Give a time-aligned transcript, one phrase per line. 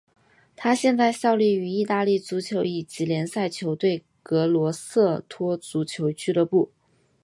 [0.55, 6.71] 他现在效力于意大利足球乙级联赛球队格罗瑟托足球俱乐部。